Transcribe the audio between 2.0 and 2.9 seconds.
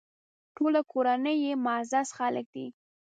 خلک دي.